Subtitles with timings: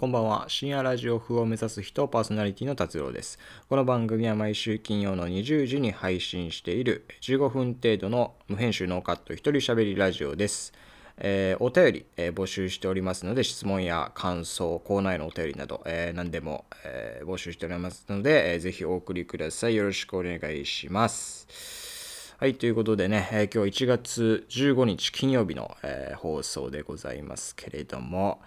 [0.00, 0.46] こんばんは。
[0.48, 3.38] 深夜ラジオ風を目指す人、パーソナリティの達郎です。
[3.68, 10.72] この番組は毎週金曜の20時に配信している15分程度の無編集ノーカット一人喋りラジオです。
[11.18, 19.74] えーお便り、えー募集しておりますので、質問や感想、コーナーへのお便りなど、えー何でも、え募集しておりますので、えーぜひお送りください。
[19.74, 22.34] よろしくお願いします。
[22.38, 28.40] はい、ということでね、えー今日1月15日金曜日の、えー放送でございますけれども、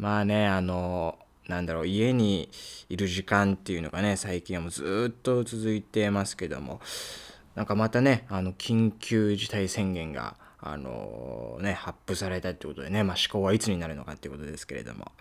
[0.00, 2.48] まあね、あの、なんだろう、家に
[2.88, 6.80] いる時間っていうのがね、最近はもうずっと続いてますけども、
[7.54, 15.12] なんかまたね、あの、緊急事態宣言が、あのね、発布されたってことでね、まあ、思考はいつになるのかってことですけれども、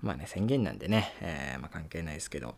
[0.00, 2.54] まあね、宣言なんでね、えーまあ、関係ないですけど、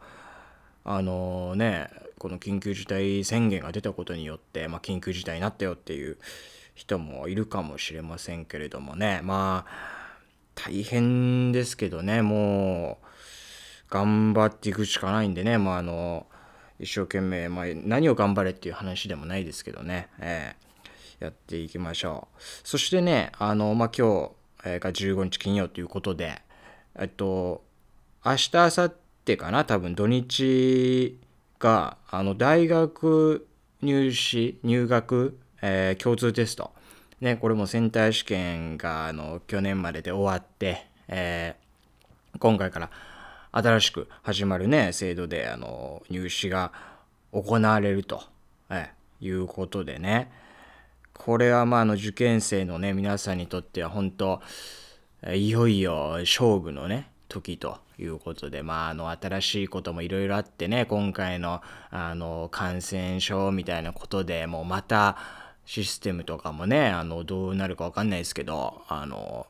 [0.85, 6.19] あのね、この緊急事態宣言が出たことによって、まあ、緊急事態になったよっていう
[6.77, 10.04] 人もいるかもしれませんけれどもね、まあ、
[10.55, 13.07] 大変ですけどね、もう、
[13.91, 16.27] 頑張っていくしかないんでね、まあ、あの、
[16.81, 20.65] 一生懸命、まあ、何を頑張れっていう話でもないですけどね、えー
[21.21, 22.41] やっていきましょう。
[22.65, 26.43] そしてね、あの、まあ、今日が15日金曜ということで、
[26.99, 27.65] えっと、
[28.25, 31.19] 明日、明後日かな、多分土日
[31.59, 33.47] が、あの、大学
[33.81, 36.73] 入試、入学、えー共通テスト。
[37.21, 41.65] ね、これもセンター試験が、あの、去年までで終わって、えー
[42.41, 42.91] 今回から
[43.53, 46.73] 新しく始まるね、制度で、あの、入試が
[47.31, 48.25] 行われると、
[48.71, 50.31] えーいうことでね、
[51.13, 54.43] これはまあ、あの、受験生のね、皆さんにとっては本当、
[55.33, 65.17] いよいよ勝負のね、時ということで、まあ、あの、新しいこともいろいろあってね、今回の、あの、感染症みたいなことでもうまた、
[65.67, 69.47] システムとかもね、あの、どうなるかわかんないですけど、あの、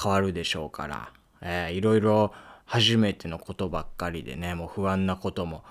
[0.00, 2.32] 変わるでしょうから、えーいろいろ
[2.66, 5.62] 初めてのことばっかりでね、もう不安なことも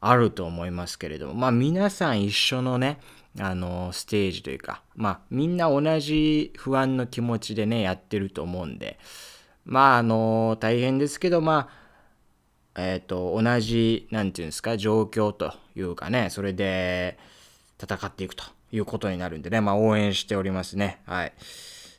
[0.00, 2.98] あると思いますけれども、まあ皆さん一緒のね、
[3.38, 8.98] あの、ステージというか、まあみんな同じ不安の気持ちでね、やってると思うんで、
[9.64, 17.18] まああの、大変ですけど、まあ、えっ、と、同じ、なんていうんですか、状況というかね、それで
[17.80, 21.00] 戦っていくということになるんでね、まあ応援しておりますね。
[21.06, 21.32] はい。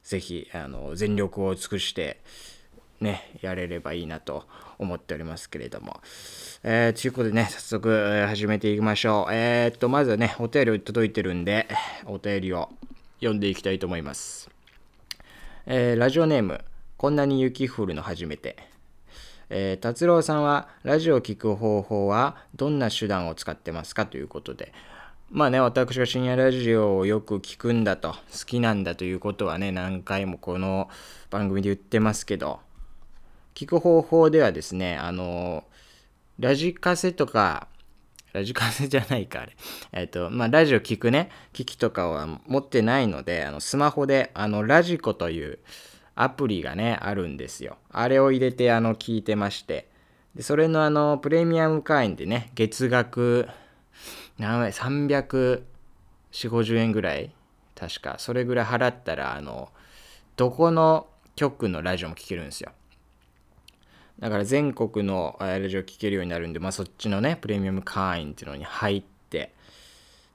[0.04, 2.20] ぜひ、あの、全力を尽くして、
[3.00, 4.46] ね、やれればいいなと
[4.78, 6.02] 思っておりますけれども。
[6.64, 9.34] えー、ということでね、早速、始めていきましょう。
[9.34, 11.68] えーっと、まずはね、お便り届いてるんで、
[12.06, 12.70] お便りを
[13.20, 14.50] 読んでいきたいと思います。
[15.66, 16.64] えーラジオネーム、
[16.98, 18.58] こんなに雪降るの初めて。
[19.50, 24.74] えー達郎さんはラジオを聞く方法はどんな手段を使ってますかということで
[25.34, 30.90] まあね私が深夜ラジオをよく聞くんだと好きなんだということはね何回もこの
[31.30, 32.60] 番組で言ってますけど
[33.56, 35.64] 聞く方法ではですねあの
[36.38, 37.70] ラジカセとか
[38.34, 39.58] ラジカセじゃないか、あれ。
[39.92, 45.60] えっ、と、まあ、ラジオ聞くね、機器とかは持ってないので、あの、スマホで、あの、ラジコという
[46.16, 47.76] アプリがね、あるんですよ。
[47.90, 49.90] あれを入れて、あの、聞いてまして。
[50.34, 53.50] で、それの、あの、プレミアム会員でね、月額、
[54.42, 55.64] 何円、300、
[56.32, 57.32] 4、50円ぐらい
[57.76, 58.16] 確か。
[58.18, 59.70] それぐらい払ったら、あの、
[60.36, 62.72] どこの局のラジオも聞けるんですよ。
[64.20, 69.54] だから全国のラジオ聴けるようになるんで、まあ、そっちのね、プレミアム会員っていうのに入って、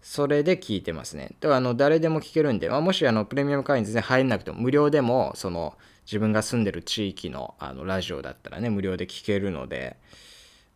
[0.03, 1.33] それで聞いてますね。
[1.41, 9.97] だからあの誰でも聞けるんで、まあ、もしあのプレミアム会員全然入んなくても無料でもその自分が住んでる地域のあのラジオだったらね無料で聞けるので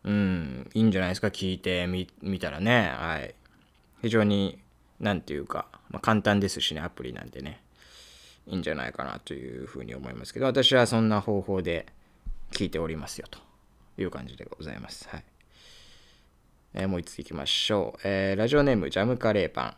[0.03, 1.27] うんいいんじゃないですか？
[1.27, 2.91] 聞いてみ見たらね。
[2.95, 3.35] はい。
[4.01, 4.59] 非常に
[4.99, 7.61] なんていうか、まあ、簡単ですしねアプリなんでね。
[8.47, 11.85] いいんじゃないかなというふうに思いますけど私はそんな方法で
[12.51, 13.39] 聞いておりますよと
[14.01, 15.07] いう感じでございます。
[15.09, 15.23] はい。
[16.73, 17.99] えーもう一ついきましょう。
[18.03, 19.75] えーラジオネーム、ジャムカレーパン。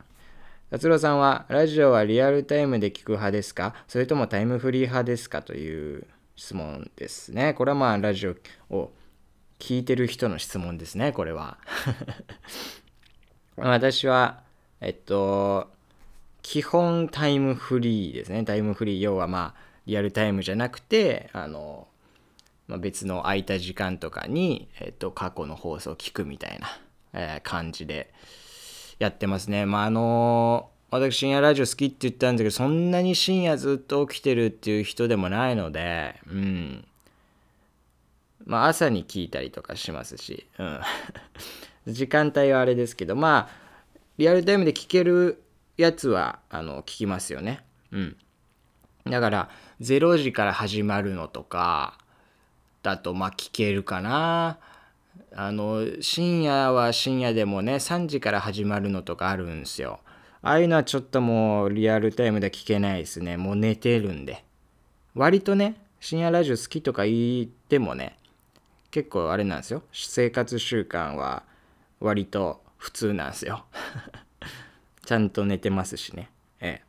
[0.72, 3.76] 達郎さんは、ラジオはリアルタイムで聞く派ですか？
[3.88, 5.42] それともタイムフリー派ですか？
[5.44, 7.54] という質問ですね。
[7.54, 8.36] これはまあ、ラジオ
[8.76, 8.92] を
[9.64, 11.58] 聞いてる人の質問ですね、これは。
[13.56, 14.44] 私は、
[14.82, 15.72] えっと、
[16.42, 18.44] 基本タイムフリーですね。
[18.44, 21.88] タイムフリー、要はまあ、リアルタイムじゃなくて、あの、
[22.68, 26.68] まあ、別の空いた時間とかに、えっと、過去の放送を聞くみたいな、
[27.14, 28.14] えー感じで
[29.00, 29.66] やってますね。
[29.66, 36.86] まあ、あの私深夜ラジオ好きって言ったんですけど、そんなに深夜ずっと起きてるっていう人でもないので、うん。
[38.46, 40.80] まあ、朝に聞いたりとかしますし、うん。
[41.94, 45.44] 時間帯はあれですけど、まあ、リアルタイムで聞ける
[45.78, 47.64] やつは、あの、聞きますよね。
[47.92, 48.18] うん。
[49.06, 49.50] だから、
[49.82, 51.98] 0時から始まるのとか、
[52.84, 54.60] だとまあ聞けるかな。
[55.36, 60.00] あの深夜は深夜でもね3時から始まるのとかあるんですよ。
[60.42, 63.38] ああいうのはちょっともうリアルタイムで聞けないですね。
[63.38, 64.44] もう寝てるんで。
[65.16, 68.18] 割とね、深夜ラジオ好きとか言ってもね、
[68.94, 69.82] 結構あれなんですよ。
[69.92, 71.42] 生活習慣は
[72.00, 73.66] 割と普通なんですよ。
[75.04, 76.30] ちゃんと寝てますしね。
[76.62, 76.84] ええ。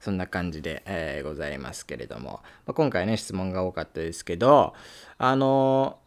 [0.00, 4.72] そんな感じで、えー、ございますけれども、まあ、今回ね、質問が多かったですけど、
[5.18, 5.98] あの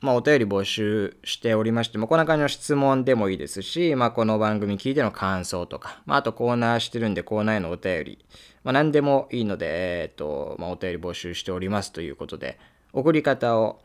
[0.00, 8.24] まあ、お便り募集しておりましても、こんな感じの質問でもいいですし、まあ、この番組聞いての感想とか、まあ、あとコーナーしてるんでコーナーへのお便り、
[8.64, 12.58] まあ、何でもいいので、えっ、と、まあ、お便り募集しておりますということで、
[12.94, 13.82] 送り方を、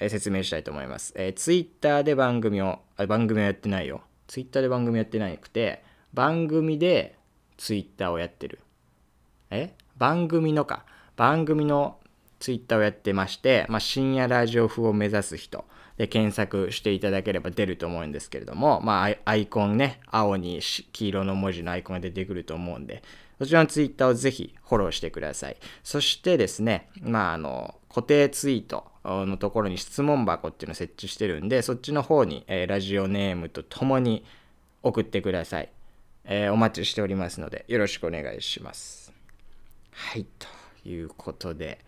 [0.00, 1.12] え説明したいと思います。
[1.16, 4.02] えー、ツイッターで番組を、あ、番組をやってないよ。
[4.26, 5.82] ツイッターで番組やってなくて、
[6.14, 7.16] 番組で
[7.56, 8.60] ツイッターをやってる。
[9.50, 9.74] え？
[9.96, 10.84] 番組のか。
[11.16, 11.98] 番組の
[12.38, 15.64] ツイッターをやってまして、まあ、深夜ラジオ風を目指す人
[15.96, 20.60] で検索していただければ出ると思うんですけれども、まあ、アイコンね、青に
[20.92, 23.02] 黄色の文字のアイコンが出てくると思うんで、
[23.40, 25.56] そちらのツイッターをぜひフォローしてください。
[25.82, 34.24] そしてですね、まあ、あの、固定ツイートのところに質問箱っていうのを設置してるんで、そっちの方に、えー、ラジオネームとともに
[34.82, 35.70] 送ってください。
[36.24, 39.12] えー、お待ちしておりますので、よろしくお願いします。
[39.92, 41.78] はい、ということで、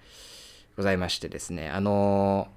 [0.76, 2.49] ございましてですね、あの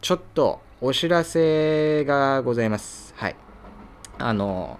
[0.00, 3.12] ー、ちょっとお知らせがございます。
[3.16, 3.36] はい。
[4.18, 4.78] あの、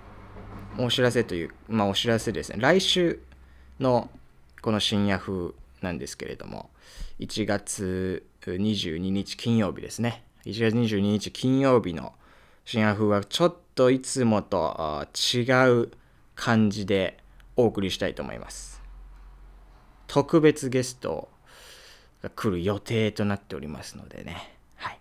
[0.79, 3.21] お知らせという、まあお知らせですね、来週
[3.81, 4.09] の
[4.61, 6.71] この深夜風なんですけれども、
[7.21, 10.25] 1月22日金曜日ですね。
[10.45, 12.13] 1月22日金曜日の
[12.65, 15.41] 深夜風はちょっといつもと違
[15.71, 15.91] う
[16.35, 17.19] 感じで
[17.57, 18.83] お送りしたいと思います。
[20.07, 21.29] 特別ゲスト
[22.23, 24.55] が来る予定となっておりますのでね。
[24.77, 24.99] はい。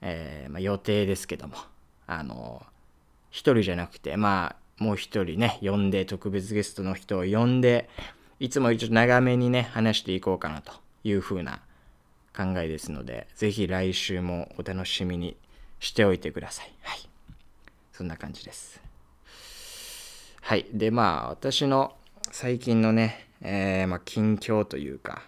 [0.00, 1.56] えー、まあ、予定ですけども、
[2.06, 2.64] あの、
[3.30, 7.88] 一人じゃなくて、まあ、もう一人ね、呼んで、特別ゲストの人を呼んで、
[8.42, 10.72] いつもよりちょっと長めにね、話していこうかなと
[11.04, 11.60] いうふうな
[12.36, 15.36] 考えですので、ぜひ来週もお楽しみに
[15.78, 16.72] しておいてください。
[16.82, 17.08] はい。
[17.92, 18.82] そんな感じです。
[20.40, 20.66] はい。
[20.72, 21.94] で、まあ、私の
[22.32, 25.22] 最近のね、えー、まあ、近況というか、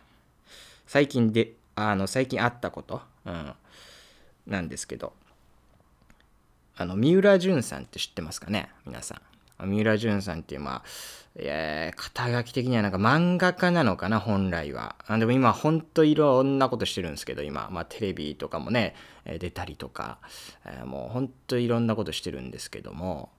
[0.89, 3.53] 最近で、あの、最近あったこと、うん、
[4.49, 5.13] なんですけど、
[6.77, 8.71] あの、三浦淳さんって知ってますかね？
[8.85, 9.21] 皆さん。
[9.59, 10.83] 三浦淳さんっていう、まあ、
[11.37, 14.97] えー、肩書き的にはなんか漫画家なのかな、本来は。
[15.07, 20.19] あでも今、ほんといろんなことしてるんですけど、今、まあ、テレビとかもね、え出たりとか、
[20.65, 23.31] えー、もうほんといろんなことしてるんですけども、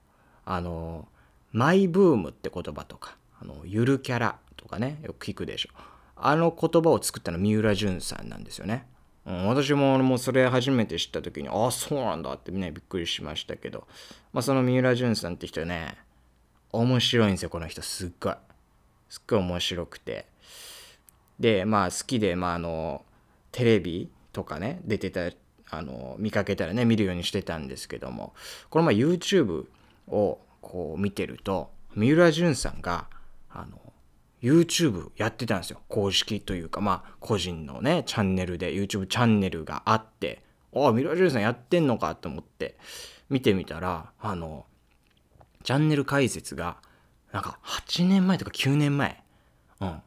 [0.44, 1.08] あの、
[1.52, 5.70] マイブームって言葉とか、あの、ゆるキャラとかね、よく聞くでしょ。
[6.16, 8.86] あの言葉を作ったの三浦淳さんなんですよね。
[9.26, 13.86] うん、私ももうそれ初めて知った時にああそうなんだってねびっくりしましたけど、
[14.32, 15.96] まあ、その三浦淳さんって人ね
[16.72, 18.34] 面白いんですよこの人すっごい。
[19.08, 20.26] すっごい面白くて。
[21.40, 23.04] でまあ好きでまああの
[23.52, 25.30] テレビとかね出てた
[25.70, 28.32] あの見かけたらね見るようにしてたんですけども
[28.70, 29.66] この前 YouTube
[30.08, 33.08] をこう見てると三浦淳さんが
[33.50, 33.85] あの
[34.46, 35.80] YouTube やってたんですよ。
[35.88, 42.78] 公式というか、まあ、個人のね、チャンネルで、YouTube チャンネルがあって、ああ、ミラジュさんやってんのかと思って、
[43.28, 44.66] 見てみたら、あの、
[45.64, 46.76] チャンネル解説が、
[47.32, 49.24] なんか8年前とか9年前、
[49.80, 50.02] うん。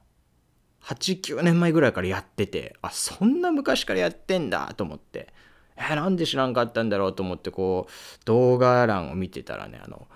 [0.83, 5.33] 8、9年前ぐらいからやってて、あ、そんな昔からやってんだと思って、
[5.75, 7.91] えー、なんで知らんかったんだろうと思って、こう、
[8.23, 10.07] 動画欄を見てたらね、あの、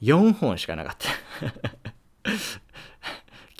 [0.00, 1.08] 4本しかなかった。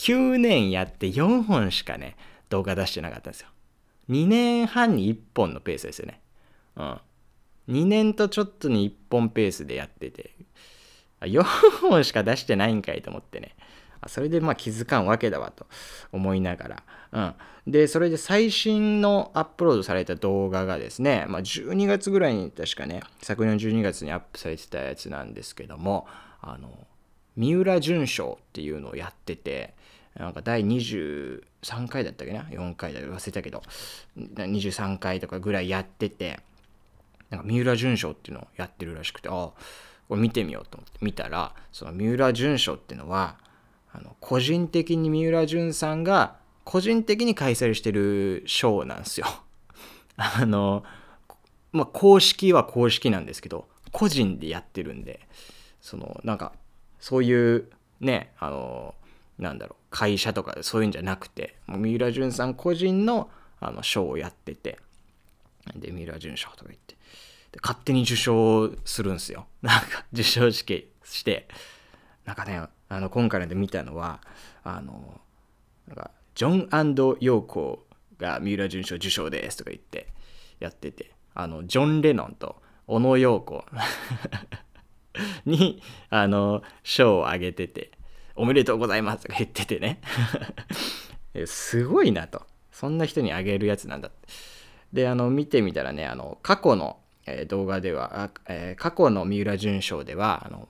[0.09, 2.17] 9年やって4本しかね、
[2.49, 3.49] 動画出してなかったんですよ。
[4.09, 6.23] 2年半に1本のペースですよね。
[6.77, 7.00] うん。
[7.69, 10.31] 2年とちょっとに1本ペースでやってて、
[11.21, 11.43] 4
[11.88, 13.55] 本しか出してないんかいと思ってね。
[14.07, 15.67] それでまあ気づかんわけだわと
[16.11, 17.35] 思いながら。
[17.67, 17.73] うん。
[17.73, 26.07] で、それで最新のアップロードされた動画がですね、まあ、12月ぐらいに確かね、昨年12月にアップされてたやつなんですけども、
[26.41, 26.87] あの、
[27.37, 29.75] 三浦淳賞っていうのをやってて、
[30.17, 31.41] なんか第23
[31.88, 33.62] 回だったっけな ?4 回だ忘れたけど、
[34.17, 36.41] 23回とかぐらいやってて、
[37.31, 39.53] なんか三浦淳賞っていうのをやってるらしくて、ああ、
[40.09, 43.37] これ見てみようと思って見たら、その三浦淳賞っていうのは、
[43.93, 49.27] あの個人的に三浦淳さんが個人的に開催してる賞なんですよ。
[50.17, 50.85] あの、
[51.73, 55.27] まあ、公式は公式なんですけど、個人でやってるんで、
[55.81, 56.53] その、なんか、
[57.00, 58.95] そういうね、あの、
[59.38, 63.30] なんだろう、会社とかでそういうんじゃなくて、三浦淳さん個人の
[63.61, 64.78] あの賞をやってて
[65.75, 66.95] で三浦淳賞とか言って
[67.52, 69.47] で勝手に受賞するんですよ。
[69.62, 71.49] なんか受賞式して
[72.25, 74.21] なんかねあの今回ので見たのは
[74.62, 75.21] あの
[75.87, 77.87] なんかジョンヨーコ
[78.18, 80.09] が三浦淳賞受賞ですとか言って
[80.61, 83.64] やっててあのジョン・レノンと小野陽子
[85.45, 87.92] にあの賞をあげてて
[88.38, 90.00] おめでとうございますとか言っててね
[91.47, 94.11] すごいなとそんな人にあげるやつなんだ
[94.92, 100.68] であの見てみたらねあの過去の、え、動画では、え、過去の三浦淳賞ではあの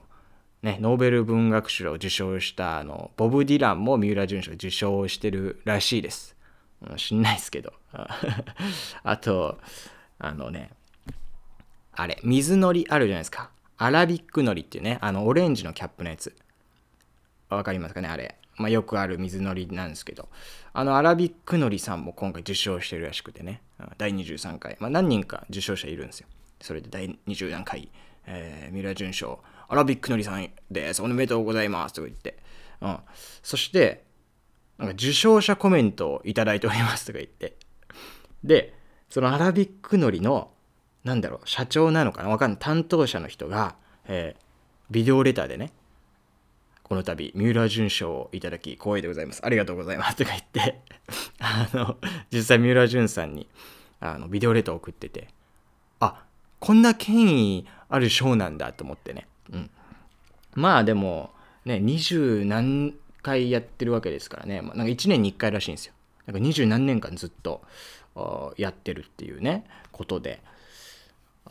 [0.63, 6.37] ね、ノーベル文学賞を受賞したあのボブ・ディランも三浦淳賞受賞してるらしいです。
[6.97, 7.73] 知んないですけど。
[9.03, 9.59] あと、
[10.19, 10.71] あのね、
[11.93, 13.51] あれ、水のりあるじゃないですか。
[13.77, 16.35] アラビックのりっていうね、あの、オレンジのキャップのやつ。
[17.49, 18.37] わかりますかね、あれ。
[18.57, 20.29] まあ、よくある水のりなんですけど、
[20.73, 23.63] あの、アラビックのりさんも今回受賞してるらしくてね、
[23.99, 24.77] 第23回。
[24.81, 26.29] まあ、何人か受賞者いるんですよ。
[26.61, 27.91] それで第23回、
[28.27, 31.03] えー、ミラー準賞、アラビックのりさんです。
[31.03, 31.95] おめでとうございます。
[31.95, 32.39] とか言って。
[32.81, 32.99] うん。
[33.43, 34.05] そして、
[34.77, 37.57] なんか受賞者コメントをいただいておりますとか言って。
[38.43, 38.75] で、
[39.09, 40.51] そのアラビックのりの、
[41.05, 42.29] なんだろう、社長なのかな？
[42.29, 42.59] わかんない。
[42.61, 43.77] 担当者の人が、
[44.07, 44.43] えー、
[44.91, 45.73] ビデオレターでね、
[46.89, 49.45] この度、三浦淳賞をいただき、光栄でございます。
[49.45, 50.17] ありがとうございます。
[50.17, 50.81] とか言って
[51.39, 51.99] あの、
[52.33, 53.47] 実際三浦淳さんに、
[54.01, 55.29] あの、ビデオレターを送ってて、
[56.01, 56.25] あ、
[56.61, 59.27] こんな権威ある賞なんだと思ってね。
[59.53, 59.71] うん。
[60.55, 61.31] まあでも、
[61.67, 65.93] ね、二十何回やってるわけですからね、まあ、なんか1年に1回らしいんですよ。
[66.25, 67.63] なんか二十何年間ずっと
[68.57, 70.43] やってるっていうね、ことで、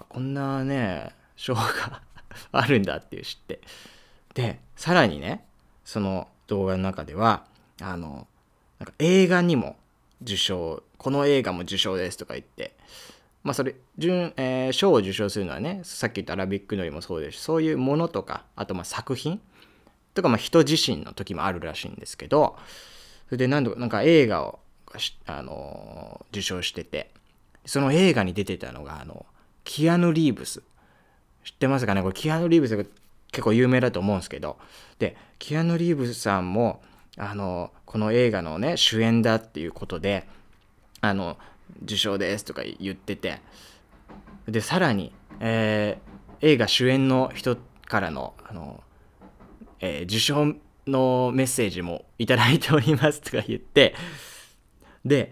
[0.10, 2.02] こんなね、賞が
[2.52, 3.62] あるんだっていう知って。
[4.38, 5.44] で、さらにね、
[5.84, 7.46] その動画の中では、
[7.82, 8.28] あの、
[8.78, 9.76] なんか映画にも
[10.22, 12.76] 受賞、この映画も受賞ですとか言って、
[13.44, 19.42] まあそれ、順、えー、賞を受賞するのはね、さっき言ったアラビックのりもそうですし、そういうものとか、あとまあ作品
[20.14, 22.60] とかまあ人自身の時もあるらしいんですけど、
[23.30, 24.60] それで何度か、なんか映画を、
[25.26, 27.10] あの、受賞してて、
[27.66, 29.26] その映画に出てたのが、あの、
[29.64, 30.62] キアヌ・リーブス。
[31.44, 32.04] 知ってますかね？
[32.04, 32.84] これ、キアヌ・リーブスが
[33.32, 34.58] 結構有名だと思うんですけど、
[35.00, 36.82] で、キアヌ・リーブスさんも、
[37.18, 40.28] あの、この映画のね、主演だっていうことで、
[41.02, 41.38] あの、
[41.84, 43.42] 受賞ですとか言ってて。
[44.48, 48.82] でさらに、えー、映画主演の人からのあの、
[49.80, 50.56] えー、受賞
[50.88, 53.94] のメッセージもいただいておりますとか言って。
[55.06, 55.32] で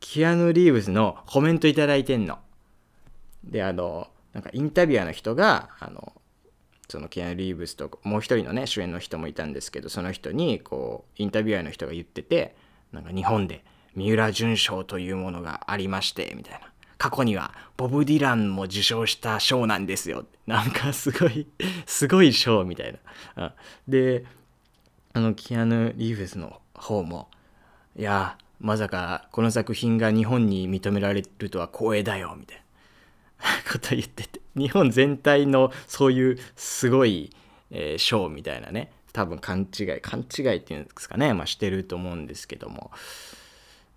[0.00, 2.38] キアヌ・リーブスのコメントいただいてんの。
[3.44, 6.12] であのなんかインタビュアーの人があの
[6.88, 12.56] そのキアヌ・リーブスともう一人のね主演の人もいたんですけどその人にこうインタビュアーの人が言ってて
[12.92, 13.64] なんか日本で
[13.94, 16.60] 三浦淳賞というものがありましてみたいな。
[16.98, 20.26] 過去にはボブ・ディランも受賞した賞なんですよ。
[20.46, 21.46] なんかすごい
[21.86, 22.98] すごい賞みたい
[23.36, 23.54] な。
[23.86, 24.24] で
[25.12, 27.30] あのキアヌ・リーフェスの方も
[27.96, 32.58] いやまさかこの作品が日本に認められるとは光栄だよみたい
[33.38, 34.40] なこと言ってて。
[34.58, 37.30] 日本全体のそういうすごい、
[37.70, 42.90] えー、賞みたいなね多分勘違い勘違いっていうんですかねまあしてると思うんですけども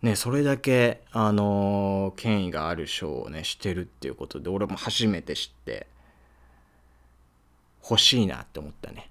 [0.02, 5.86] ね、それだけ、あのー、権威がある賞をね、してるっていうことで、俺も初めて知って、
[7.84, 9.10] 欲しいなって思ったね。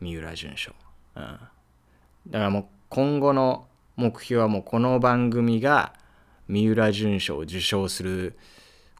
[0.00, 0.72] 三浦淳賞。
[1.16, 1.22] うん。
[1.22, 5.94] だからもう今後の目標はもうこの番組が
[6.48, 8.36] 三浦淳賞を受賞する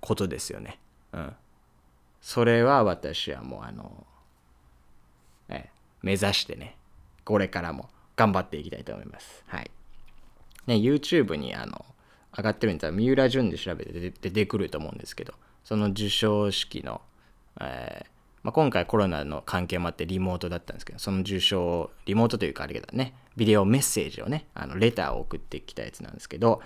[0.01, 0.79] ことですよね。
[1.13, 1.33] うん。
[2.25, 4.07] それは私はもうあの、
[5.51, 5.69] え、
[6.01, 6.79] 目指してね、
[7.23, 9.45] これからも頑張っていきたいと思います。
[9.47, 9.71] はい。
[10.67, 11.85] ね、YouTube にあの
[12.35, 17.03] 上がってるんだったら三浦淳で調べて出てくると思うんですけどその授賞式の、
[17.61, 18.07] えー
[18.43, 26.63] まあ、今回コロナの関係もあってリモートだったんですけどその受賞リモートというかあれだねビデオメッセージをねあのレターを送ってきたやつなんですけど、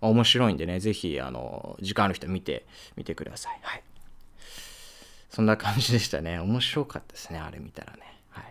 [0.00, 3.82] 面白いんでねぜひあの時間ある人見てみてくださいはい
[5.30, 8.44] そんな感じでしたね面白かったですねあれ見たらねはい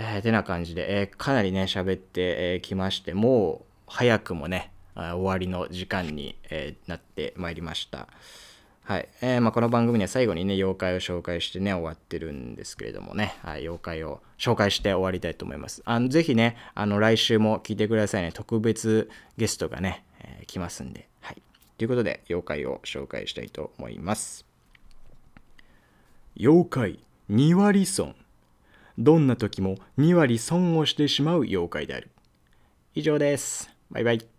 [0.00, 8.08] えー、てな感じで、えー、かなりね、喋ってき、えー、まして、もう早くもね、終わりの時間に、えー、なってまいりました。
[8.84, 9.08] はい。
[9.20, 15.82] えー、まあ、この番組には最後にね、妖怪を紹介してね、終わってるんですけれどもね、はい、妖怪を紹介して終わりたいと思います。
[15.84, 18.32] あのぜひね、あの、来週も聞いてくださいね。
[18.32, 21.08] 特別ゲストがね、えー、来ますんで。
[21.20, 21.42] はい。
[21.76, 24.47] ということで、妖怪を紹介したいと思います。
[26.40, 28.14] 妖怪2割損。
[28.96, 32.10] どんな時も2割損をしてしまう妖怪である。
[32.94, 33.68] 以上です。
[33.90, 34.37] バイバイ。